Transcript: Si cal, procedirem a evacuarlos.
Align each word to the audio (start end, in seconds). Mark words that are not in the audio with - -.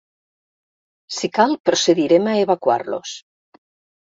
Si 1.17 1.29
cal, 1.39 1.53
procedirem 1.71 2.33
a 2.33 2.33
evacuarlos. 2.45 3.13